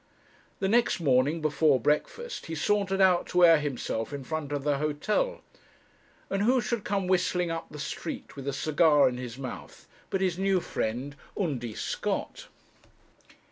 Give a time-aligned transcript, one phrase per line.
[0.57, 4.79] The next morning before breakfast he sauntered out to air himself in front of the
[4.79, 5.41] hotel,
[6.27, 10.21] and who should come whistling up the street, with a cigar in his mouth, but
[10.21, 12.47] his new friend Undy Scott.